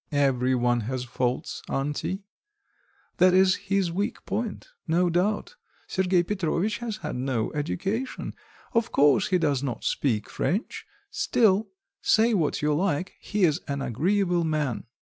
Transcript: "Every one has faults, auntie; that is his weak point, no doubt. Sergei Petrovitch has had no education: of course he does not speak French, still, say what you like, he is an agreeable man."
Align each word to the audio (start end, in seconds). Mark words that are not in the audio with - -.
"Every 0.13 0.55
one 0.55 0.79
has 0.89 1.03
faults, 1.03 1.61
auntie; 1.69 2.23
that 3.17 3.35
is 3.35 3.53
his 3.69 3.91
weak 3.91 4.25
point, 4.25 4.67
no 4.87 5.11
doubt. 5.11 5.57
Sergei 5.85 6.23
Petrovitch 6.23 6.79
has 6.79 6.97
had 7.05 7.15
no 7.15 7.53
education: 7.53 8.33
of 8.73 8.91
course 8.91 9.27
he 9.27 9.37
does 9.37 9.61
not 9.61 9.83
speak 9.83 10.27
French, 10.27 10.87
still, 11.11 11.69
say 12.01 12.33
what 12.33 12.63
you 12.63 12.73
like, 12.73 13.13
he 13.19 13.43
is 13.43 13.61
an 13.67 13.83
agreeable 13.83 14.43
man." 14.43 14.85